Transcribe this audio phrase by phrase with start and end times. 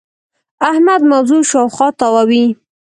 [0.69, 2.45] احمد موضوع شااوخوا تاووې.